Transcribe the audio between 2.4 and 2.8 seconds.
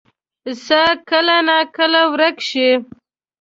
شي.